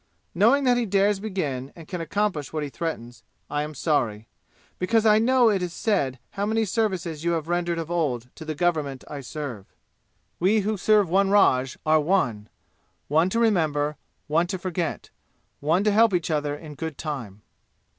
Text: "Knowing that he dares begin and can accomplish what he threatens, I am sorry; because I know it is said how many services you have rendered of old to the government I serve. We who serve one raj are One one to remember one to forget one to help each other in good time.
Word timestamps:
"Knowing 0.33 0.63
that 0.63 0.77
he 0.77 0.85
dares 0.87 1.19
begin 1.19 1.71
and 1.75 1.87
can 1.87 2.01
accomplish 2.01 2.51
what 2.51 2.63
he 2.63 2.69
threatens, 2.69 3.21
I 3.51 3.61
am 3.61 3.75
sorry; 3.75 4.27
because 4.79 5.05
I 5.05 5.19
know 5.19 5.51
it 5.51 5.61
is 5.61 5.73
said 5.73 6.17
how 6.31 6.47
many 6.47 6.65
services 6.65 7.23
you 7.23 7.33
have 7.33 7.47
rendered 7.47 7.77
of 7.77 7.91
old 7.91 8.27
to 8.33 8.43
the 8.43 8.55
government 8.55 9.03
I 9.07 9.19
serve. 9.21 9.67
We 10.39 10.61
who 10.61 10.75
serve 10.75 11.07
one 11.07 11.29
raj 11.29 11.77
are 11.85 11.99
One 11.99 12.49
one 13.09 13.29
to 13.29 13.39
remember 13.39 13.95
one 14.25 14.47
to 14.47 14.57
forget 14.57 15.11
one 15.59 15.83
to 15.83 15.91
help 15.91 16.15
each 16.15 16.31
other 16.31 16.55
in 16.55 16.73
good 16.73 16.97
time. 16.97 17.43